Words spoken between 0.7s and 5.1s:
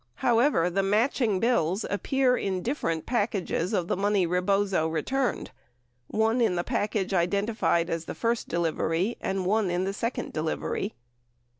the matching bills appear in different packages of the money Rebozo